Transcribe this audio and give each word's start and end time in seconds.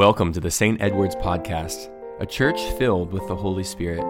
Welcome 0.00 0.32
to 0.32 0.40
the 0.40 0.50
St. 0.50 0.80
Edward's 0.80 1.14
Podcast, 1.14 1.90
a 2.20 2.24
church 2.24 2.58
filled 2.78 3.12
with 3.12 3.28
the 3.28 3.36
Holy 3.36 3.62
Spirit. 3.62 4.02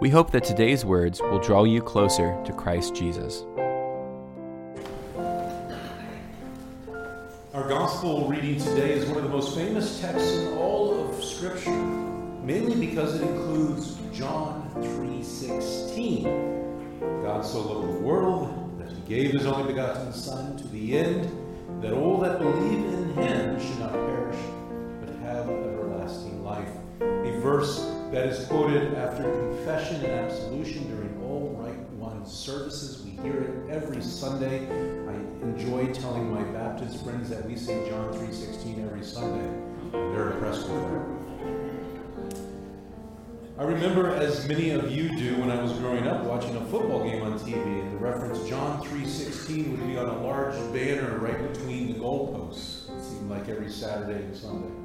We 0.00 0.10
hope 0.10 0.32
that 0.32 0.42
today's 0.42 0.84
words 0.84 1.20
will 1.20 1.38
draw 1.38 1.62
you 1.62 1.80
closer 1.80 2.36
to 2.44 2.52
Christ 2.52 2.96
Jesus. 2.96 3.44
Our 7.54 7.68
gospel 7.68 8.26
reading 8.26 8.58
today 8.58 8.94
is 8.94 9.06
one 9.06 9.18
of 9.18 9.22
the 9.22 9.28
most 9.28 9.54
famous 9.54 10.00
texts 10.00 10.38
in 10.38 10.54
all 10.54 11.08
of 11.08 11.22
Scripture, 11.22 11.70
mainly 12.42 12.74
because 12.84 13.14
it 13.14 13.22
includes 13.22 13.96
John 14.12 14.72
3:16. 14.74 16.24
God 17.22 17.46
so 17.46 17.60
loved 17.60 17.94
the 17.94 18.00
world 18.00 18.76
that 18.80 18.90
he 18.90 19.00
gave 19.02 19.30
his 19.30 19.46
only 19.46 19.68
begotten 19.68 20.12
Son 20.12 20.56
to 20.56 20.66
the 20.66 20.98
end 20.98 21.30
that 21.80 21.92
all 21.92 22.18
that 22.18 22.40
believe 22.40 22.86
in 22.92 23.14
him 23.14 23.60
should 23.60 23.78
not 23.78 23.92
perish 23.92 24.59
have 25.40 25.48
everlasting 25.48 26.44
life. 26.44 26.68
A 27.00 27.40
verse 27.40 27.90
that 28.12 28.26
is 28.26 28.46
quoted 28.46 28.94
after 28.94 29.22
confession 29.22 30.04
and 30.04 30.12
absolution 30.12 30.86
during 30.88 31.22
all 31.22 31.56
Rite 31.58 31.78
One 31.92 32.26
services. 32.26 33.02
We 33.02 33.12
hear 33.22 33.42
it 33.42 33.70
every 33.70 34.02
Sunday. 34.02 34.66
I 35.08 35.14
enjoy 35.44 35.92
telling 35.94 36.32
my 36.32 36.42
Baptist 36.52 37.02
friends 37.02 37.30
that 37.30 37.46
we 37.46 37.56
sing 37.56 37.88
John 37.88 38.12
3.16 38.12 38.84
every 38.84 39.02
Sunday. 39.02 39.48
They're 39.92 40.32
impressed 40.32 40.68
with 40.68 40.82
it. 40.82 41.02
I 43.58 43.64
remember, 43.64 44.14
as 44.14 44.48
many 44.48 44.70
of 44.70 44.90
you 44.90 45.14
do, 45.16 45.36
when 45.36 45.50
I 45.50 45.62
was 45.62 45.72
growing 45.74 46.06
up, 46.06 46.24
watching 46.24 46.56
a 46.56 46.64
football 46.66 47.04
game 47.04 47.22
on 47.22 47.38
TV, 47.38 47.62
and 47.62 47.92
the 47.92 47.98
reference 47.98 48.46
John 48.48 48.82
3.16 48.82 49.70
would 49.70 49.86
be 49.86 49.98
on 49.98 50.06
a 50.06 50.22
large 50.22 50.54
banner 50.72 51.18
right 51.18 51.52
between 51.52 51.92
the 51.92 51.98
goalposts. 51.98 52.88
It 52.96 53.02
seemed 53.02 53.30
like 53.30 53.48
every 53.48 53.70
Saturday 53.70 54.24
and 54.24 54.36
Sunday. 54.36 54.79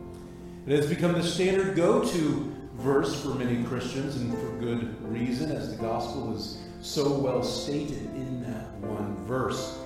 It 0.67 0.75
has 0.77 0.87
become 0.87 1.13
the 1.13 1.21
standard 1.21 1.75
go 1.75 2.03
to 2.03 2.55
verse 2.73 3.21
for 3.21 3.35
many 3.35 3.63
Christians, 3.65 4.15
and 4.15 4.33
for 4.33 4.49
good 4.59 4.99
reason, 5.07 5.51
as 5.51 5.69
the 5.69 5.75
gospel 5.79 6.35
is 6.35 6.57
so 6.81 7.19
well 7.19 7.43
stated 7.43 8.03
in 8.15 8.41
that 8.41 8.73
one 8.79 9.15
verse. 9.27 9.77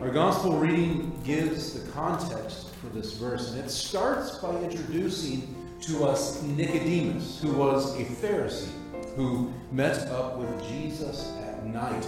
Our 0.00 0.10
gospel 0.10 0.58
reading 0.58 1.16
gives 1.24 1.74
the 1.74 1.88
context 1.92 2.74
for 2.74 2.88
this 2.88 3.12
verse, 3.12 3.52
and 3.52 3.60
it 3.60 3.70
starts 3.70 4.38
by 4.38 4.56
introducing 4.56 5.54
to 5.82 6.04
us 6.04 6.42
Nicodemus, 6.42 7.40
who 7.40 7.52
was 7.52 7.94
a 7.94 8.04
Pharisee 8.04 8.68
who 9.14 9.52
met 9.70 10.08
up 10.08 10.38
with 10.38 10.68
Jesus 10.68 11.32
at 11.46 11.64
night. 11.66 12.06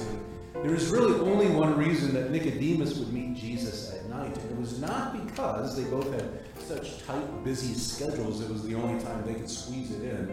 There 0.54 0.74
is 0.74 0.88
really 0.88 1.18
only 1.18 1.48
one 1.48 1.76
reason 1.76 2.14
that 2.14 2.30
Nicodemus 2.30 2.96
would 2.98 3.12
meet 3.12 3.34
Jesus 3.34 3.92
at 3.92 4.08
night, 4.08 4.36
and 4.36 4.50
it 4.50 4.58
was 4.58 4.78
not 4.78 5.26
because 5.26 5.76
they 5.76 5.90
both 5.90 6.12
had 6.12 6.40
such 6.58 7.04
tight, 7.04 7.44
busy 7.44 7.74
schedules, 7.74 8.40
it 8.40 8.50
was 8.50 8.62
the 8.62 8.74
only 8.74 9.02
time 9.02 9.24
they 9.26 9.34
could 9.34 9.50
squeeze 9.50 9.90
it 9.90 10.02
in. 10.02 10.32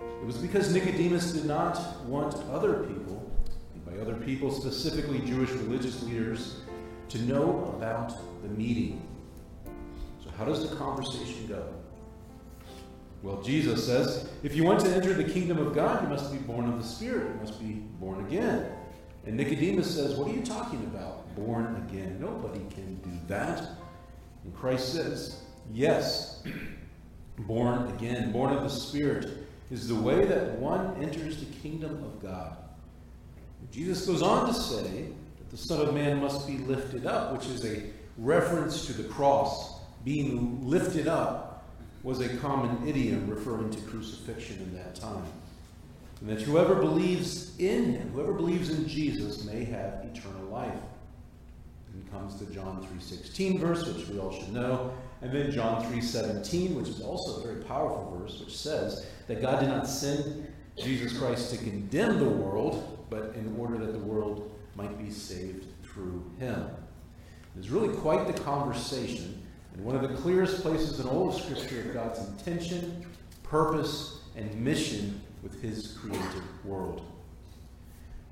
It 0.00 0.26
was 0.26 0.36
because 0.36 0.72
Nicodemus 0.72 1.32
did 1.32 1.44
not 1.44 2.04
want 2.06 2.34
other 2.50 2.84
people, 2.84 3.30
and 3.74 3.84
by 3.84 4.00
other 4.00 4.14
people, 4.14 4.50
specifically 4.50 5.20
Jewish 5.20 5.50
religious 5.50 6.02
leaders, 6.02 6.62
to 7.10 7.22
know 7.22 7.72
about 7.76 8.16
the 8.42 8.48
meeting. 8.48 9.06
So, 10.24 10.30
how 10.38 10.44
does 10.44 10.68
the 10.68 10.74
conversation 10.76 11.46
go? 11.46 11.72
Well, 13.22 13.40
Jesus 13.42 13.86
says, 13.86 14.28
if 14.42 14.56
you 14.56 14.64
want 14.64 14.80
to 14.80 14.92
enter 14.92 15.14
the 15.14 15.24
kingdom 15.24 15.58
of 15.58 15.74
God, 15.74 16.02
you 16.02 16.08
must 16.08 16.32
be 16.32 16.38
born 16.38 16.68
of 16.68 16.82
the 16.82 16.88
Spirit. 16.88 17.28
You 17.28 17.40
must 17.40 17.60
be 17.60 17.74
born 18.00 18.24
again. 18.26 18.66
And 19.24 19.36
Nicodemus 19.36 19.94
says, 19.94 20.14
What 20.14 20.30
are 20.30 20.34
you 20.34 20.42
talking 20.42 20.82
about? 20.84 21.34
Born 21.36 21.86
again. 21.88 22.18
Nobody 22.20 22.60
can 22.74 22.96
do 22.96 23.10
that. 23.28 23.68
And 24.44 24.54
Christ 24.54 24.92
says, 24.92 25.42
Yes, 25.72 26.42
born 27.38 27.88
again, 27.94 28.32
born 28.32 28.52
of 28.52 28.62
the 28.62 28.70
Spirit, 28.70 29.28
is 29.70 29.88
the 29.88 29.94
way 29.94 30.24
that 30.24 30.58
one 30.58 31.02
enters 31.02 31.38
the 31.38 31.46
kingdom 31.60 32.02
of 32.04 32.20
God. 32.20 32.56
Jesus 33.70 34.04
goes 34.06 34.22
on 34.22 34.46
to 34.48 34.54
say 34.54 35.06
that 35.38 35.50
the 35.50 35.56
Son 35.56 35.80
of 35.86 35.94
Man 35.94 36.20
must 36.20 36.46
be 36.46 36.58
lifted 36.58 37.06
up, 37.06 37.32
which 37.32 37.46
is 37.46 37.64
a 37.64 37.84
reference 38.18 38.86
to 38.86 38.92
the 38.92 39.04
cross. 39.04 39.80
Being 40.04 40.68
lifted 40.68 41.06
up 41.06 41.64
was 42.02 42.20
a 42.20 42.36
common 42.38 42.86
idiom 42.86 43.30
referring 43.30 43.70
to 43.70 43.80
crucifixion 43.82 44.56
in 44.58 44.74
that 44.74 44.96
time. 44.96 45.24
And 46.22 46.30
that 46.30 46.42
whoever 46.42 46.76
believes 46.76 47.58
in 47.58 47.94
him, 47.94 48.10
whoever 48.12 48.32
believes 48.32 48.70
in 48.70 48.86
Jesus, 48.86 49.44
may 49.44 49.64
have 49.64 50.04
eternal 50.04 50.44
life. 50.50 50.78
And 51.92 52.10
comes 52.12 52.36
to 52.36 52.46
John 52.54 52.86
3.16 52.96 53.58
verse, 53.58 53.84
which 53.86 54.08
we 54.08 54.20
all 54.20 54.32
should 54.32 54.52
know. 54.52 54.92
And 55.20 55.32
then 55.32 55.50
John 55.50 55.84
3:17, 55.84 56.76
which 56.76 56.88
is 56.88 57.00
also 57.00 57.40
a 57.40 57.42
very 57.42 57.64
powerful 57.64 58.16
verse, 58.18 58.38
which 58.38 58.56
says 58.56 59.04
that 59.26 59.42
God 59.42 59.60
did 59.60 59.68
not 59.68 59.88
send 59.88 60.46
Jesus 60.76 61.18
Christ 61.18 61.50
to 61.50 61.58
condemn 61.58 62.18
the 62.18 62.28
world, 62.28 63.04
but 63.10 63.34
in 63.34 63.56
order 63.58 63.76
that 63.78 63.92
the 63.92 63.98
world 63.98 64.50
might 64.76 64.96
be 64.98 65.10
saved 65.10 65.66
through 65.82 66.24
him. 66.38 66.70
It's 67.58 67.68
really 67.68 67.94
quite 67.96 68.26
the 68.26 68.42
conversation, 68.42 69.42
and 69.74 69.84
one 69.84 69.96
of 69.96 70.02
the 70.02 70.16
clearest 70.16 70.62
places 70.62 71.00
in 71.00 71.08
all 71.08 71.28
of 71.28 71.34
Scripture 71.34 71.80
of 71.80 71.92
God's 71.92 72.20
intention, 72.20 73.04
purpose, 73.42 74.20
and 74.36 74.54
mission 74.54 75.20
with 75.42 75.60
his 75.60 75.98
created 76.00 76.42
world. 76.64 77.02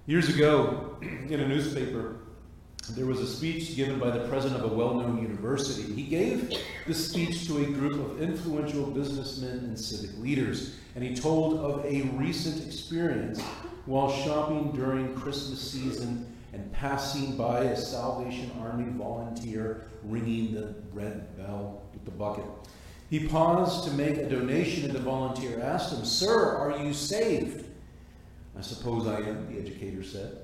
Years 0.07 0.29
ago, 0.29 0.97
in 1.03 1.41
a 1.41 1.49
newspaper, 1.49 2.17
there 2.91 3.07
was 3.07 3.21
a 3.21 3.27
speech 3.27 3.77
given 3.77 3.99
by 3.99 4.11
the 4.11 4.27
president 4.29 4.63
of 4.65 4.73
a 4.73 4.75
well 4.75 4.95
known 4.95 5.23
university. 5.23 5.93
He 5.93 6.03
gave 6.03 6.53
this 6.87 7.11
speech 7.11 7.47
to 7.47 7.59
a 7.59 7.67
group 7.67 7.95
of 7.95 8.23
influential 8.23 8.87
businessmen 8.87 9.59
and 9.59 9.79
civic 9.79 10.17
leaders, 10.19 10.75
and 10.95 11.05
he 11.05 11.15
told 11.15 11.61
of 11.61 11.85
a 11.85 12.03
recent 12.15 12.67
experience 12.67 13.41
while 13.87 14.11
shopping 14.11 14.73
during 14.73 15.15
Christmas 15.15 15.61
season 15.61 16.27
and 16.53 16.73
passing 16.73 17.37
by 17.37 17.61
a 17.65 17.77
Salvation 17.77 18.51
Army 18.61 18.91
volunteer 18.97 19.87
ringing 20.03 20.53
the 20.55 20.75
red 20.93 21.37
bell 21.37 21.83
with 21.93 22.05
the 22.05 22.11
bucket. 22.11 22.45
He 23.11 23.27
paused 23.27 23.89
to 23.89 23.91
make 23.95 24.17
a 24.19 24.29
donation, 24.29 24.85
and 24.85 24.95
the 24.95 25.01
volunteer 25.01 25.61
asked 25.61 25.93
him, 25.93 26.05
Sir, 26.05 26.57
are 26.57 26.81
you 26.81 26.95
saved? 26.95 27.67
I 28.57 28.61
suppose 28.61 29.09
I 29.09 29.19
am, 29.19 29.53
the 29.53 29.61
educator 29.61 30.05
said. 30.05 30.39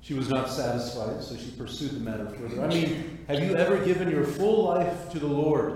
She 0.00 0.14
was 0.14 0.30
not 0.30 0.48
satisfied, 0.48 1.22
so 1.22 1.36
she 1.36 1.50
pursued 1.50 1.90
the 1.90 2.00
matter 2.00 2.26
further. 2.30 2.62
I 2.62 2.68
mean, 2.68 3.18
have 3.28 3.40
you 3.40 3.54
ever 3.54 3.84
given 3.84 4.10
your 4.10 4.24
full 4.24 4.64
life 4.64 5.10
to 5.10 5.18
the 5.18 5.26
Lord? 5.26 5.72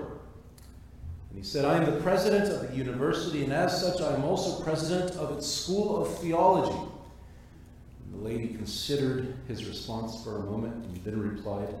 And 1.29 1.37
he 1.37 1.43
said, 1.43 1.63
I 1.63 1.77
am 1.77 1.85
the 1.85 2.01
president 2.01 2.51
of 2.51 2.67
the 2.67 2.75
university, 2.75 3.43
and 3.43 3.53
as 3.53 3.79
such, 3.79 4.01
I 4.01 4.15
am 4.15 4.23
also 4.23 4.63
president 4.63 5.11
of 5.17 5.37
its 5.37 5.45
school 5.45 6.01
of 6.01 6.17
theology. 6.17 6.79
And 8.03 8.19
the 8.19 8.25
lady 8.27 8.47
considered 8.47 9.35
his 9.47 9.65
response 9.65 10.23
for 10.23 10.37
a 10.37 10.43
moment 10.45 10.85
and 10.85 10.97
then 11.03 11.19
replied, 11.19 11.75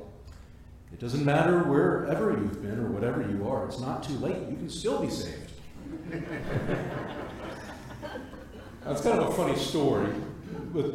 It 0.95 1.01
doesn't 1.01 1.25
matter 1.25 1.59
wherever 1.63 2.31
you've 2.31 2.61
been 2.61 2.79
or 2.79 2.87
whatever 2.87 3.21
you 3.29 3.49
are, 3.49 3.65
it's 3.65 3.81
not 3.81 4.01
too 4.01 4.13
late. 4.13 4.37
You 4.49 4.55
can 4.55 4.69
still 4.69 5.01
be 5.01 5.09
saved. 5.09 5.51
That's 8.85 9.01
kind 9.01 9.19
of 9.19 9.27
a 9.27 9.33
funny 9.33 9.57
story, 9.57 10.09
but 10.73 10.93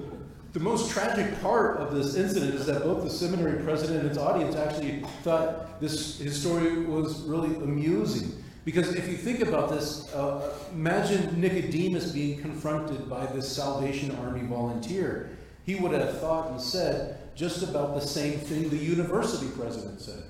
the 0.54 0.60
most 0.60 0.90
tragic 0.90 1.38
part 1.42 1.76
of 1.76 1.94
this 1.94 2.14
incident 2.14 2.54
is 2.54 2.64
that 2.64 2.82
both 2.82 3.04
the 3.04 3.10
seminary 3.10 3.62
president 3.62 4.00
and 4.00 4.08
its 4.08 4.16
audience 4.16 4.56
actually 4.56 5.04
thought 5.22 5.78
this 5.82 6.18
his 6.18 6.40
story 6.40 6.86
was 6.86 7.20
really 7.24 7.54
amusing. 7.56 8.42
Because 8.64 8.94
if 8.94 9.06
you 9.06 9.18
think 9.18 9.40
about 9.40 9.68
this, 9.68 10.10
uh, 10.14 10.50
imagine 10.72 11.38
Nicodemus 11.38 12.10
being 12.10 12.40
confronted 12.40 13.06
by 13.10 13.26
this 13.26 13.54
Salvation 13.54 14.16
Army 14.22 14.46
volunteer. 14.46 15.36
He 15.66 15.74
would 15.74 15.92
have 15.92 16.18
thought 16.20 16.52
and 16.52 16.60
said 16.60 17.19
just 17.40 17.62
about 17.62 17.94
the 17.94 18.06
same 18.06 18.38
thing 18.38 18.68
the 18.68 18.76
university 18.76 19.48
president 19.56 19.98
said. 19.98 20.22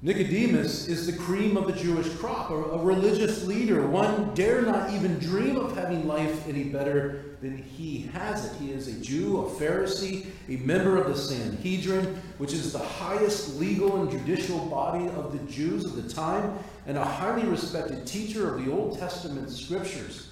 Nicodemus 0.00 0.88
is 0.88 1.04
the 1.04 1.12
cream 1.12 1.58
of 1.58 1.66
the 1.66 1.74
Jewish 1.74 2.08
crop, 2.14 2.50
a, 2.50 2.78
religious 2.78 3.44
leader. 3.44 3.86
One 3.86 4.32
dare 4.32 4.62
not 4.62 4.94
even 4.94 5.18
dream 5.18 5.56
of 5.56 5.76
having 5.76 6.08
life 6.08 6.48
any 6.48 6.64
better 6.64 7.36
than 7.42 7.58
he 7.58 8.08
has 8.14 8.46
it. 8.46 8.56
He 8.58 8.72
is 8.72 8.88
a 8.88 8.98
Jew, 9.04 9.42
a 9.42 9.50
Pharisee, 9.50 10.24
a 10.48 10.56
member 10.64 10.96
of 10.96 11.08
the 11.08 11.16
Sanhedrin, 11.16 12.18
which 12.38 12.54
is 12.54 12.72
the 12.72 12.78
highest 12.78 13.56
legal 13.60 14.00
and 14.00 14.10
judicial 14.10 14.60
body 14.70 15.06
of 15.08 15.32
the 15.32 15.52
Jews 15.52 15.84
of 15.84 16.02
the 16.02 16.08
time, 16.08 16.58
and 16.86 16.96
a 16.96 17.04
highly 17.04 17.46
respected 17.46 18.06
teacher 18.06 18.54
of 18.54 18.64
the 18.64 18.72
Old 18.72 18.98
Testament 18.98 19.50
scriptures. 19.50 20.28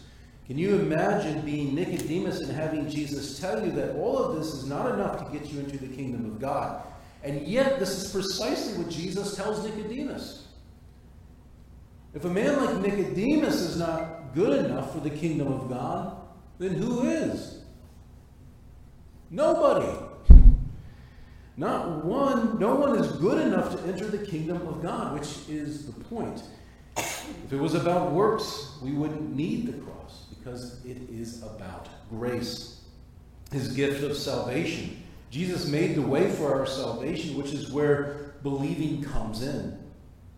Can 0.47 0.59
you 0.59 0.77
imagine 0.77 1.41
being 1.41 1.75
Nicodemus 1.75 2.41
and 2.41 2.53
having 2.53 2.89
Jesus 2.89 3.41
tell 3.41 3.65
you 3.65 3.73
that 3.73 3.97
all 3.97 4.17
of 4.19 4.37
this 4.37 4.55
is 4.55 4.65
not 4.65 4.95
enough 4.95 5.25
to 5.25 5.37
get 5.37 5.51
you 5.51 5.59
into 5.59 5.77
the 5.77 5.89
kingdom 5.89 6.25
of 6.27 6.41
God? 6.41 6.85
And 7.25 7.45
yet, 7.47 7.81
this 7.81 7.91
is 7.91 8.13
precisely 8.13 8.81
what 8.81 8.89
Jesus 8.89 9.35
tells 9.35 9.65
Nicodemus. 9.65 10.47
If 12.15 12.25
a 12.25 12.31
man 12.31 12.65
like 12.65 12.77
Nicodemus 12.77 13.57
is 13.57 13.77
not 13.77 14.33
good 14.35 14.65
enough 14.65 14.93
for 14.93 15.01
the 15.01 15.11
kingdom 15.11 15.53
of 15.53 15.69
God, 15.69 16.17
then 16.59 16.75
who 16.75 17.09
is? 17.09 17.63
Nobody. 19.31 19.99
Not 21.57 22.05
one, 22.05 22.59
no 22.59 22.77
one 22.77 22.99
is 22.99 23.11
good 23.13 23.47
enough 23.47 23.75
to 23.77 23.83
enter 23.89 24.07
the 24.07 24.25
kingdom 24.25 24.67
of 24.69 24.83
God, 24.83 25.15
which 25.15 25.49
is 25.49 25.87
the 25.87 26.05
point. 26.05 26.43
If 26.97 27.53
it 27.53 27.59
was 27.59 27.75
about 27.75 28.13
works, 28.13 28.73
we 28.83 28.93
wouldn't 28.93 29.35
need 29.35 29.67
the 29.67 29.85
cross 29.85 30.25
because 30.31 30.85
it 30.85 30.99
is 31.11 31.43
about 31.43 31.89
grace, 32.11 32.81
his 33.53 33.73
gift 33.73 34.03
of 34.03 34.17
salvation. 34.17 35.03
Jesus 35.31 35.67
made 35.67 35.95
the 35.95 36.03
way 36.03 36.31
for 36.31 36.55
our 36.55 36.67
salvation, 36.67 37.37
which 37.37 37.53
is 37.53 37.71
where 37.71 38.35
believing 38.43 39.03
comes 39.03 39.43
in. 39.43 39.79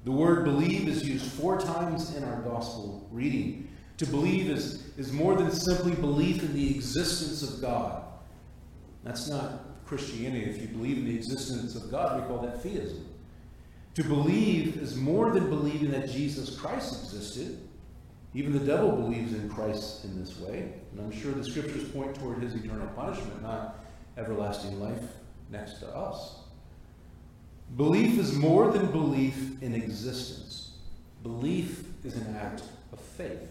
The 0.05 0.13
word 0.13 0.45
believe 0.45 0.89
is 0.89 1.07
used 1.07 1.31
four 1.33 1.61
times 1.61 2.15
in 2.17 2.25
our 2.25 2.41
gospel 2.43 3.07
reading. 3.11 3.69
To 3.99 4.07
believe 4.07 4.49
is, 4.49 4.97
is 4.97 5.13
more 5.13 5.37
than 5.37 5.51
simply 5.51 5.93
belief 5.93 6.43
in 6.43 6.55
the 6.55 6.77
existence 6.77 7.43
of 7.43 7.61
God. 7.61 8.05
That's 9.05 9.29
not 9.29 9.85
Christianity. 9.87 10.45
If 10.49 10.61
you 10.61 10.69
believe 10.69 10.99
in 10.99 11.05
the 11.05 11.17
existence 11.17 11.75
of 11.75 11.91
God, 11.91 12.21
we 12.21 12.27
call 12.27 12.39
that 12.43 12.63
theism. 12.63 13.07
To 13.99 14.05
believe 14.05 14.77
is 14.77 14.95
more 14.95 15.33
than 15.33 15.51
believing 15.51 15.91
that 15.91 16.09
Jesus 16.09 16.57
Christ 16.57 17.03
existed. 17.03 17.59
Even 18.33 18.53
the 18.53 18.65
devil 18.65 18.93
believes 18.93 19.33
in 19.35 19.49
Christ 19.49 20.05
in 20.05 20.17
this 20.21 20.39
way. 20.39 20.73
And 20.93 21.01
I'm 21.01 21.11
sure 21.11 21.33
the 21.33 21.43
scriptures 21.43 21.89
point 21.89 22.15
toward 22.15 22.41
his 22.41 22.55
eternal 22.55 22.87
punishment, 22.95 23.43
not 23.43 23.85
everlasting 24.17 24.81
life 24.81 25.03
next 25.51 25.81
to 25.81 25.89
us. 25.89 26.37
Belief 27.77 28.21
is 28.21 28.35
more 28.35 28.71
than 28.71 28.87
belief 28.93 29.61
in 29.65 29.75
existence. 29.75 30.77
Belief 31.25 31.83
is 32.05 32.15
an 32.15 32.37
act 32.37 32.63
of 32.93 33.01
faith. 33.01 33.51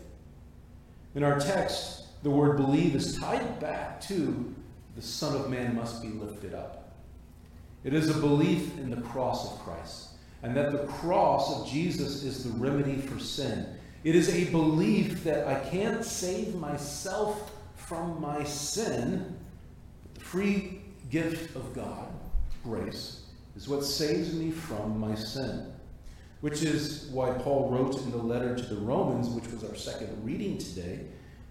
In 1.14 1.26
our 1.26 1.42
text, 1.42 2.24
the 2.24 2.30
word 2.30 2.56
believe 2.56 2.96
is 2.96 3.18
tied 3.18 3.60
back 3.60 4.00
to 4.04 4.56
the 4.96 5.02
Son 5.02 5.36
of 5.36 5.50
Man 5.50 5.76
must 5.76 6.02
be 6.02 6.08
lifted 6.08 6.54
up. 6.54 6.94
It 7.84 7.94
is 7.94 8.10
a 8.10 8.18
belief 8.18 8.78
in 8.78 8.90
the 8.90 9.02
cross 9.02 9.52
of 9.52 9.60
Christ, 9.60 10.12
and 10.48 10.56
that 10.56 10.72
the 10.72 10.88
cross 10.88 11.60
of 11.60 11.68
Jesus 11.68 12.24
is 12.24 12.46
the 12.46 12.58
remedy 12.58 12.96
for 12.96 13.20
sin. 13.20 13.66
It 14.06 14.16
is 14.16 14.34
a 14.34 14.50
belief 14.50 15.26
that 15.26 15.46
I 15.46 15.60
can't 15.70 16.06
save 16.06 16.56
myself 16.56 17.52
from 17.76 18.22
my 18.22 18.46
sin. 18.46 19.36
The 20.14 20.22
free 20.22 20.80
gift 21.10 21.54
of 21.58 21.76
God, 21.76 22.08
grace, 22.64 23.26
is 23.58 23.68
what 23.68 23.84
saves 23.84 24.34
me 24.34 24.50
from 24.52 24.98
my 24.98 25.16
sin. 25.16 25.70
Which 26.40 26.64
is 26.64 27.10
why 27.12 27.32
Paul 27.32 27.70
wrote 27.70 28.02
in 28.02 28.12
the 28.12 28.18
letter 28.18 28.56
to 28.56 28.64
the 28.74 28.80
Romans, 28.80 29.28
which 29.28 29.52
was 29.52 29.66
our 29.66 29.76
second 29.76 30.24
reading 30.24 30.58
today, 30.58 31.02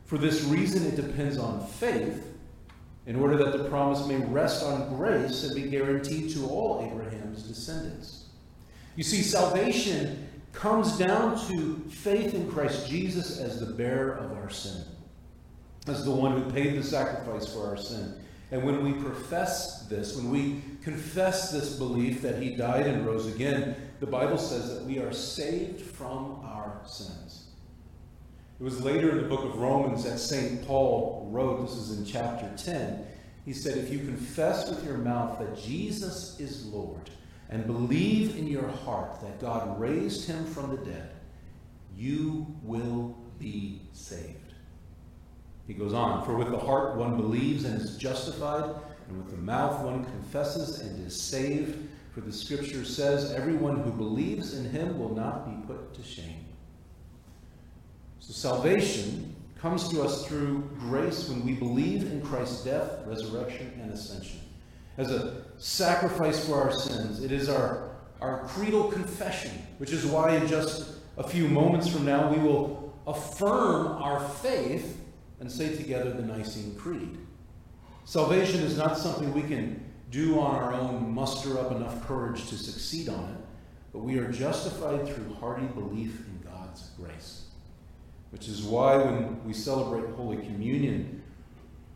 for 0.06 0.16
this 0.16 0.42
reason 0.44 0.86
it 0.86 0.96
depends 0.96 1.36
on 1.36 1.66
faith 1.66 2.32
in 3.04 3.16
order 3.16 3.36
that 3.36 3.58
the 3.58 3.68
promise 3.68 4.06
may 4.06 4.16
rest 4.16 4.64
on 4.64 4.96
grace 4.96 5.44
and 5.44 5.54
be 5.54 5.68
guaranteed 5.68 6.30
to 6.30 6.46
all 6.46 6.90
Abraham's 6.90 7.42
descendants. 7.42 8.25
You 8.96 9.04
see, 9.04 9.22
salvation 9.22 10.26
comes 10.52 10.96
down 10.96 11.38
to 11.48 11.76
faith 11.90 12.32
in 12.32 12.50
Christ 12.50 12.88
Jesus 12.88 13.38
as 13.38 13.60
the 13.60 13.66
bearer 13.66 14.12
of 14.12 14.32
our 14.32 14.48
sin, 14.48 14.82
as 15.86 16.04
the 16.04 16.10
one 16.10 16.32
who 16.32 16.50
paid 16.50 16.76
the 16.76 16.82
sacrifice 16.82 17.46
for 17.52 17.66
our 17.66 17.76
sin. 17.76 18.14
And 18.50 18.64
when 18.64 18.82
we 18.82 18.92
profess 19.02 19.86
this, 19.86 20.16
when 20.16 20.30
we 20.30 20.62
confess 20.82 21.50
this 21.50 21.76
belief 21.76 22.22
that 22.22 22.40
he 22.40 22.56
died 22.56 22.86
and 22.86 23.04
rose 23.04 23.26
again, 23.26 23.76
the 24.00 24.06
Bible 24.06 24.38
says 24.38 24.74
that 24.74 24.84
we 24.84 24.98
are 24.98 25.12
saved 25.12 25.82
from 25.82 26.40
our 26.42 26.80
sins. 26.86 27.48
It 28.58 28.62
was 28.62 28.80
later 28.80 29.10
in 29.10 29.18
the 29.18 29.28
book 29.28 29.44
of 29.44 29.58
Romans 29.58 30.04
that 30.04 30.18
St. 30.18 30.66
Paul 30.66 31.28
wrote, 31.30 31.66
this 31.66 31.76
is 31.76 31.98
in 31.98 32.06
chapter 32.06 32.50
10. 32.56 33.06
He 33.44 33.52
said, 33.52 33.76
If 33.76 33.90
you 33.90 33.98
confess 33.98 34.70
with 34.70 34.82
your 34.84 34.96
mouth 34.96 35.38
that 35.38 35.58
Jesus 35.58 36.40
is 36.40 36.64
Lord 36.66 37.10
and 37.50 37.66
believe 37.66 38.36
in 38.36 38.46
your 38.46 38.68
heart 38.68 39.20
that 39.20 39.40
God 39.40 39.80
raised 39.80 40.26
him 40.26 40.44
from 40.46 40.70
the 40.70 40.84
dead, 40.84 41.10
you 41.96 42.46
will 42.62 43.16
be 43.38 43.82
saved. 43.92 44.54
He 45.66 45.74
goes 45.74 45.92
on, 45.92 46.24
For 46.24 46.36
with 46.36 46.50
the 46.50 46.58
heart 46.58 46.96
one 46.96 47.16
believes 47.16 47.64
and 47.64 47.80
is 47.80 47.96
justified, 47.96 48.74
and 49.08 49.18
with 49.18 49.30
the 49.30 49.42
mouth 49.42 49.84
one 49.84 50.04
confesses 50.04 50.80
and 50.80 51.06
is 51.06 51.20
saved. 51.20 51.88
For 52.12 52.20
the 52.20 52.32
scripture 52.32 52.84
says, 52.84 53.32
Everyone 53.32 53.82
who 53.82 53.90
believes 53.90 54.54
in 54.54 54.64
him 54.70 54.98
will 54.98 55.14
not 55.14 55.46
be 55.48 55.66
put 55.66 55.94
to 55.94 56.02
shame. 56.02 56.44
So 58.20 58.32
salvation 58.32 59.34
comes 59.60 59.88
to 59.90 60.02
us 60.02 60.26
through 60.26 60.68
grace 60.78 61.28
when 61.28 61.44
we 61.44 61.54
believe 61.54 62.10
in 62.10 62.22
Christ's 62.22 62.64
death, 62.64 63.06
resurrection, 63.06 63.78
and 63.80 63.92
ascension. 63.92 64.40
As 64.98 65.10
a 65.10 65.44
sacrifice 65.58 66.46
for 66.46 66.62
our 66.62 66.72
sins, 66.72 67.22
it 67.22 67.30
is 67.30 67.48
our, 67.48 67.96
our 68.20 68.44
creedal 68.46 68.90
confession, 68.90 69.50
which 69.78 69.92
is 69.92 70.06
why 70.06 70.36
in 70.36 70.46
just 70.46 70.94
a 71.18 71.22
few 71.22 71.48
moments 71.48 71.86
from 71.88 72.04
now 72.06 72.32
we 72.32 72.38
will 72.38 72.94
affirm 73.06 74.02
our 74.02 74.20
faith 74.20 75.00
and 75.40 75.50
say 75.50 75.76
together 75.76 76.10
the 76.10 76.22
Nicene 76.22 76.74
Creed. 76.76 77.18
Salvation 78.04 78.60
is 78.60 78.78
not 78.78 78.96
something 78.96 79.32
we 79.34 79.42
can 79.42 79.84
do 80.10 80.40
on 80.40 80.54
our 80.54 80.72
own, 80.72 81.12
muster 81.12 81.58
up 81.58 81.72
enough 81.72 82.06
courage 82.06 82.48
to 82.48 82.56
succeed 82.56 83.08
on 83.08 83.24
it, 83.30 83.46
but 83.92 83.98
we 83.98 84.18
are 84.18 84.30
justified 84.30 85.06
through 85.06 85.34
hearty 85.34 85.66
belief 85.66 86.20
in 86.26 86.40
God's 86.48 86.90
grace. 86.98 87.46
Which 88.30 88.48
is 88.48 88.62
why 88.62 88.96
when 88.96 89.44
we 89.44 89.52
celebrate 89.52 90.08
Holy 90.14 90.38
Communion, 90.38 91.22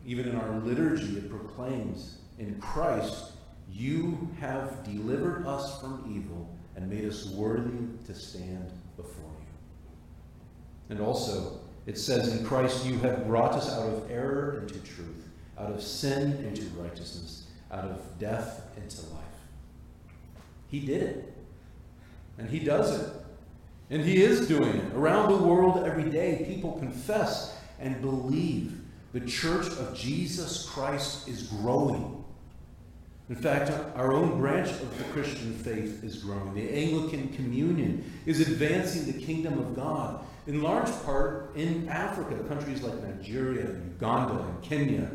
even 0.05 0.27
in 0.27 0.35
our 0.35 0.59
liturgy, 0.59 1.17
it 1.17 1.29
proclaims, 1.29 2.17
In 2.41 2.59
Christ, 2.59 3.33
you 3.71 4.31
have 4.39 4.83
delivered 4.83 5.45
us 5.45 5.79
from 5.79 6.11
evil 6.11 6.49
and 6.75 6.89
made 6.89 7.05
us 7.05 7.27
worthy 7.27 7.85
to 8.07 8.15
stand 8.15 8.71
before 8.97 9.29
you. 9.39 10.89
And 10.89 10.99
also, 10.99 11.59
it 11.85 11.99
says, 11.99 12.35
In 12.35 12.43
Christ, 12.43 12.83
you 12.83 12.97
have 12.97 13.27
brought 13.27 13.53
us 13.53 13.71
out 13.71 13.87
of 13.87 14.09
error 14.09 14.61
into 14.61 14.79
truth, 14.79 15.29
out 15.55 15.69
of 15.69 15.83
sin 15.83 16.43
into 16.43 16.63
righteousness, 16.81 17.45
out 17.71 17.85
of 17.85 18.01
death 18.17 18.65
into 18.75 19.01
life. 19.13 19.23
He 20.67 20.79
did 20.79 21.03
it. 21.03 21.33
And 22.39 22.49
He 22.49 22.57
does 22.57 22.99
it. 22.99 23.13
And 23.91 24.03
he 24.03 24.23
is 24.23 24.47
doing 24.47 24.77
it. 24.77 24.95
Around 24.95 25.31
the 25.31 25.45
world 25.45 25.83
every 25.85 26.09
day, 26.09 26.43
people 26.47 26.71
confess 26.79 27.55
and 27.79 28.01
believe 28.01 28.81
the 29.13 29.19
church 29.19 29.67
of 29.67 29.93
Jesus 29.93 30.67
Christ 30.67 31.27
is 31.27 31.43
growing. 31.43 32.23
In 33.31 33.37
fact, 33.37 33.71
our 33.95 34.11
own 34.11 34.41
branch 34.41 34.67
of 34.67 34.97
the 34.97 35.05
Christian 35.05 35.53
faith 35.53 36.03
is 36.03 36.17
growing. 36.17 36.53
The 36.53 36.69
Anglican 36.69 37.29
Communion 37.29 38.03
is 38.25 38.41
advancing 38.41 39.05
the 39.05 39.25
kingdom 39.25 39.57
of 39.57 39.73
God, 39.73 40.25
in 40.47 40.61
large 40.61 40.91
part 41.05 41.55
in 41.55 41.87
Africa. 41.87 42.43
Countries 42.49 42.83
like 42.83 43.01
Nigeria, 43.01 43.67
Uganda, 43.67 44.43
and 44.43 44.61
Kenya 44.61 45.09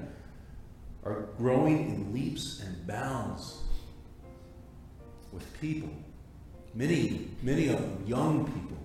are 1.04 1.26
growing 1.36 1.90
in 1.90 2.14
leaps 2.14 2.62
and 2.64 2.86
bounds 2.86 3.58
with 5.30 5.44
people 5.60 5.90
Many, 6.72 7.28
many 7.42 7.68
of 7.68 7.82
them, 7.82 8.02
young 8.06 8.44
people, 8.46 8.78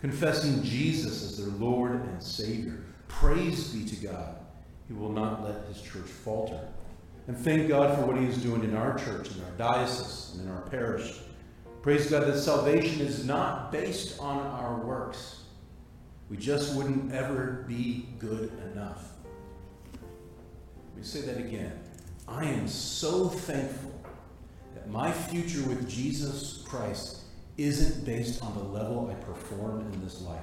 confessing 0.00 0.60
Jesus 0.64 1.22
as 1.22 1.38
their 1.38 1.54
Lord 1.54 1.92
and 1.92 2.20
Savior. 2.20 2.78
Praise 3.06 3.68
be 3.68 3.84
to 3.84 3.96
God. 3.96 4.36
He 4.88 4.94
will 4.94 5.12
not 5.12 5.44
let 5.44 5.66
his 5.68 5.80
church 5.82 6.06
falter. 6.06 6.60
And 7.28 7.36
thank 7.36 7.68
God 7.68 7.96
for 7.96 8.06
what 8.06 8.18
he 8.18 8.26
is 8.26 8.42
doing 8.42 8.64
in 8.64 8.74
our 8.74 8.98
church, 8.98 9.30
in 9.30 9.42
our 9.44 9.50
diocese, 9.56 10.34
and 10.34 10.48
in 10.48 10.54
our 10.54 10.62
parish. 10.62 11.20
Praise 11.82 12.10
God 12.10 12.26
that 12.26 12.38
salvation 12.38 13.00
is 13.00 13.24
not 13.24 13.70
based 13.70 14.20
on 14.20 14.38
our 14.38 14.76
works. 14.76 15.42
We 16.28 16.36
just 16.36 16.76
wouldn't 16.76 17.12
ever 17.12 17.64
be 17.68 18.08
good 18.18 18.52
enough. 18.72 19.12
Let 19.92 20.96
me 20.96 21.02
say 21.02 21.20
that 21.22 21.38
again. 21.38 21.78
I 22.26 22.44
am 22.44 22.66
so 22.66 23.28
thankful 23.28 24.00
that 24.74 24.88
my 24.88 25.12
future 25.12 25.62
with 25.68 25.88
Jesus 25.88 26.62
Christ 26.66 27.22
isn't 27.58 28.04
based 28.04 28.42
on 28.42 28.54
the 28.54 28.64
level 28.64 29.10
I 29.10 29.14
perform 29.22 29.80
in 29.92 30.02
this 30.02 30.22
life. 30.22 30.40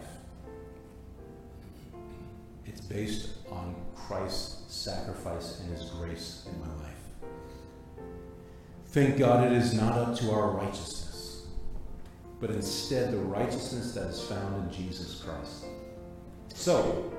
It's 2.66 2.82
based 2.82 3.30
on 3.50 3.76
Christ's 3.96 4.59
sacrifice 4.70 5.60
and 5.60 5.76
his 5.76 5.90
grace 5.90 6.48
in 6.50 6.60
my 6.60 6.68
life. 6.84 6.90
Thank 8.88 9.18
God 9.18 9.52
it 9.52 9.54
is 9.54 9.74
not 9.74 9.94
up 9.94 10.16
to 10.20 10.32
our 10.32 10.52
righteousness, 10.52 11.48
but 12.40 12.52
instead 12.52 13.12
the 13.12 13.18
righteousness 13.18 13.94
that 13.94 14.08
is 14.08 14.22
found 14.22 14.64
in 14.64 14.72
Jesus 14.72 15.22
Christ. 15.22 15.66
So, 16.54 17.12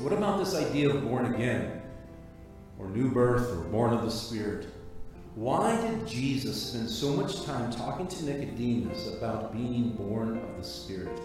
what 0.00 0.12
about 0.12 0.38
this 0.38 0.54
idea 0.54 0.90
of 0.90 1.04
born 1.04 1.34
again, 1.34 1.82
or 2.78 2.88
new 2.88 3.10
birth, 3.10 3.50
or 3.50 3.64
born 3.64 3.92
of 3.92 4.02
the 4.02 4.10
Spirit? 4.10 4.68
Why 5.34 5.80
did 5.80 6.06
Jesus 6.06 6.70
spend 6.70 6.88
so 6.88 7.12
much 7.12 7.44
time 7.44 7.70
talking 7.70 8.06
to 8.08 8.24
Nicodemus 8.24 9.14
about 9.14 9.52
being 9.52 9.90
born 9.90 10.38
of 10.38 10.56
the 10.56 10.64
Spirit? 10.64 11.20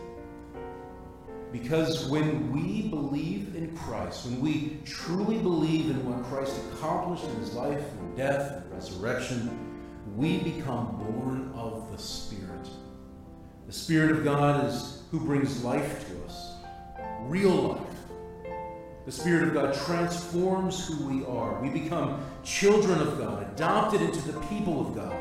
Because 1.53 2.05
when 2.07 2.51
we 2.51 2.89
believe 2.89 3.55
in 3.55 3.77
Christ, 3.77 4.25
when 4.25 4.41
we 4.41 4.79
truly 4.85 5.37
believe 5.37 5.91
in 5.91 6.03
what 6.03 6.23
Christ 6.25 6.55
accomplished 6.73 7.25
in 7.25 7.35
his 7.35 7.53
life 7.53 7.79
and 7.99 8.17
death 8.17 8.53
and 8.57 8.71
resurrection, 8.73 9.55
we 10.15 10.39
become 10.39 10.97
born 10.97 11.53
of 11.55 11.91
the 11.91 11.97
Spirit. 11.99 12.67
The 13.67 13.71
Spirit 13.71 14.09
of 14.09 14.23
God 14.23 14.65
is 14.65 15.03
who 15.11 15.19
brings 15.19 15.63
life 15.63 16.07
to 16.09 16.25
us, 16.25 16.53
real 17.21 17.51
life. 17.51 17.81
The 19.05 19.11
Spirit 19.11 19.47
of 19.47 19.53
God 19.53 19.75
transforms 19.85 20.87
who 20.87 21.05
we 21.05 21.23
are. 21.25 21.61
We 21.61 21.69
become 21.69 22.25
children 22.43 22.99
of 22.99 23.19
God, 23.19 23.43
adopted 23.53 24.01
into 24.01 24.31
the 24.31 24.39
people 24.47 24.87
of 24.87 24.95
God. 24.95 25.15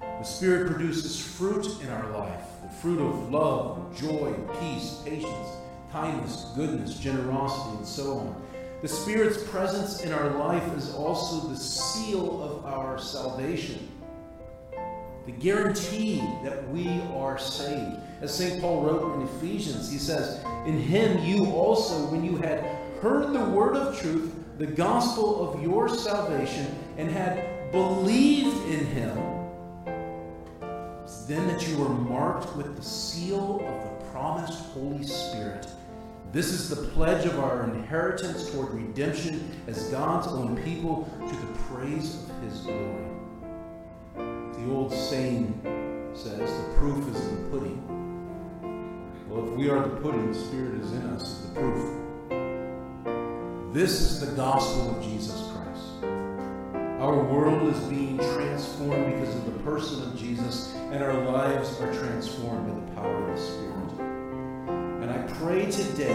The 0.00 0.24
Spirit 0.24 0.68
produces 0.68 1.24
fruit 1.24 1.80
in 1.80 1.90
our 1.90 2.10
life 2.10 2.42
the 2.62 2.68
fruit 2.76 3.00
of 3.00 3.30
love, 3.30 3.96
joy, 3.96 4.32
peace, 4.60 5.00
patience, 5.04 5.48
kindness, 5.92 6.46
goodness, 6.54 6.98
generosity, 6.98 7.76
and 7.76 7.86
so 7.86 8.18
on. 8.18 8.42
The 8.82 8.88
Spirit's 8.88 9.42
presence 9.50 10.02
in 10.02 10.12
our 10.12 10.30
life 10.30 10.66
is 10.76 10.94
also 10.94 11.48
the 11.48 11.56
seal 11.56 12.42
of 12.42 12.64
our 12.64 12.98
salvation, 12.98 13.90
the 15.26 15.32
guarantee 15.32 16.22
that 16.42 16.66
we 16.70 16.88
are 17.14 17.38
saved. 17.38 17.98
As 18.22 18.34
St. 18.34 18.60
Paul 18.60 18.82
wrote 18.82 19.14
in 19.16 19.22
Ephesians, 19.22 19.90
he 19.90 19.98
says, 19.98 20.42
In 20.66 20.78
him 20.78 21.22
you 21.24 21.46
also, 21.52 22.06
when 22.10 22.24
you 22.24 22.36
had 22.36 22.64
heard 23.02 23.32
the 23.32 23.44
word 23.44 23.76
of 23.76 23.98
truth, 24.00 24.34
the 24.58 24.66
gospel 24.66 25.52
of 25.52 25.62
your 25.62 25.88
salvation, 25.88 26.66
and 26.96 27.10
had 27.10 27.72
believed 27.72 28.56
in 28.70 28.86
him, 28.86 29.16
then 31.26 31.46
that 31.48 31.66
you 31.68 31.76
were 31.78 31.88
marked 31.88 32.56
with 32.56 32.76
the 32.76 32.82
seal 32.82 33.56
of 33.56 34.00
the 34.00 34.10
promised 34.10 34.58
Holy 34.72 35.06
Spirit. 35.06 35.66
This 36.32 36.52
is 36.52 36.68
the 36.68 36.88
pledge 36.90 37.26
of 37.26 37.40
our 37.40 37.64
inheritance 37.64 38.52
toward 38.52 38.72
redemption 38.72 39.50
as 39.66 39.88
God's 39.88 40.28
own 40.28 40.62
people 40.62 41.10
to 41.18 41.34
the 41.34 41.58
praise 41.64 42.22
of 42.30 42.42
his 42.44 42.60
glory. 42.60 43.08
The 44.14 44.70
old 44.70 44.92
saying 44.92 45.60
says, 46.14 46.38
the 46.38 46.74
proof 46.78 47.08
is 47.08 47.26
in 47.26 47.42
the 47.42 47.50
pudding. 47.50 47.82
Well, 49.28 49.44
if 49.48 49.54
we 49.54 49.70
are 49.70 49.82
the 49.82 49.96
pudding, 49.96 50.32
the 50.32 50.38
Spirit 50.38 50.80
is 50.80 50.92
in 50.92 51.02
us, 51.08 51.40
the 51.40 51.60
proof. 51.60 51.96
This 53.74 54.00
is 54.00 54.20
the 54.20 54.36
gospel 54.36 54.96
of 54.96 55.02
Jesus 55.02 55.50
Christ. 55.50 56.04
Our 57.00 57.24
world 57.24 57.74
is 57.74 57.80
being 57.88 58.18
transformed 58.18 59.12
because 59.14 59.34
of 59.34 59.46
the 59.46 59.58
person 59.64 60.00
of 60.04 60.16
Jesus, 60.16 60.76
and 60.92 61.02
our 61.02 61.24
lives 61.24 61.80
are 61.80 61.92
transformed 61.92 62.68
by 62.68 62.74
the 62.74 63.00
power 63.00 63.30
of 63.30 63.36
the 63.36 63.42
Spirit. 63.42 63.89
Pray 65.40 65.70
today 65.70 66.06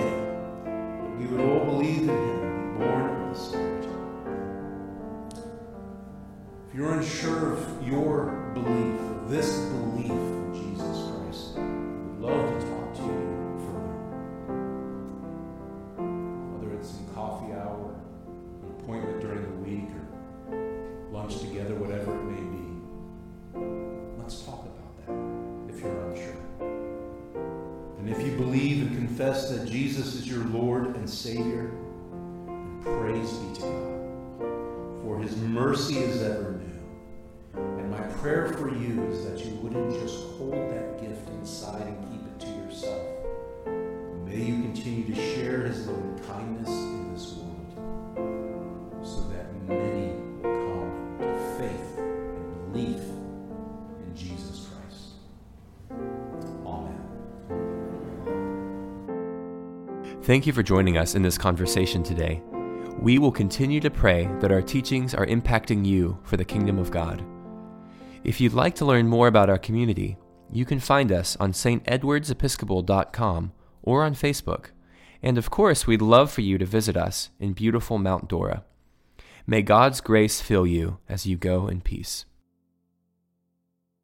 that 0.65 1.17
we 1.17 1.25
would 1.25 1.39
all 1.39 1.65
believe 1.65 2.03
in 2.03 2.09
Him 2.09 2.43
and 2.43 2.77
be 2.77 2.85
born 2.85 3.09
of 3.09 3.33
the 3.33 3.39
Spirit. 3.41 3.87
If 6.69 6.75
you're 6.75 6.93
unsure 6.93 7.53
of 7.53 7.87
your 7.87 8.51
belief, 8.53 8.99
this 9.27 9.61
belief 9.61 10.11
Jesus 29.75 30.15
is 30.15 30.25
your 30.25 30.45
Lord 30.45 30.95
and 30.95 31.09
Savior, 31.09 31.69
then 32.45 32.79
praise 32.81 33.29
be 33.33 33.55
to 33.55 33.61
God. 33.63 35.03
For 35.03 35.19
his 35.21 35.35
mercy 35.35 35.97
is 35.97 36.23
ever 36.23 36.53
new. 36.53 37.61
And 37.61 37.91
my 37.91 37.99
prayer 38.21 38.53
for 38.53 38.73
you 38.73 39.03
is 39.07 39.25
that 39.25 39.45
you 39.45 39.53
wouldn't 39.55 39.91
just 39.99 40.15
hold 40.37 40.53
that 40.53 41.01
gift 41.01 41.27
inside 41.27 41.87
and 41.87 42.09
keep 42.09 42.21
it 42.25 42.39
to 42.39 42.47
yourself. 42.63 43.05
May 44.23 44.45
you 44.45 44.61
continue 44.61 45.13
to 45.13 45.35
share 45.35 45.63
his 45.63 45.85
loving 45.87 46.19
kindness 46.25 46.69
Thank 60.25 60.45
you 60.47 60.53
for 60.53 60.63
joining 60.63 60.97
us 60.97 61.13
in 61.13 61.21
this 61.21 61.37
conversation 61.37 62.01
today. 62.01 62.41
We 62.99 63.19
will 63.19 63.31
continue 63.31 63.79
to 63.79 63.91
pray 63.91 64.27
that 64.39 64.51
our 64.51 64.63
teachings 64.63 65.13
are 65.13 65.27
impacting 65.27 65.85
you 65.85 66.17
for 66.23 66.35
the 66.35 66.43
kingdom 66.43 66.79
of 66.79 66.89
God. 66.89 67.23
If 68.23 68.41
you'd 68.41 68.53
like 68.53 68.73
to 68.77 68.85
learn 68.85 69.07
more 69.07 69.27
about 69.27 69.51
our 69.51 69.59
community, 69.59 70.17
you 70.51 70.65
can 70.65 70.79
find 70.79 71.11
us 71.11 71.37
on 71.39 71.51
stedwardsepiscopal.com 71.51 73.51
or 73.83 74.03
on 74.03 74.15
Facebook. 74.15 74.71
And 75.21 75.37
of 75.37 75.51
course, 75.51 75.85
we'd 75.85 76.01
love 76.01 76.31
for 76.31 76.41
you 76.41 76.57
to 76.57 76.65
visit 76.65 76.97
us 76.97 77.29
in 77.39 77.53
beautiful 77.53 77.99
Mount 77.99 78.27
Dora. 78.27 78.63
May 79.45 79.61
God's 79.61 80.01
grace 80.01 80.41
fill 80.41 80.65
you 80.65 80.97
as 81.07 81.27
you 81.27 81.37
go 81.37 81.67
in 81.67 81.81
peace. 81.81 82.25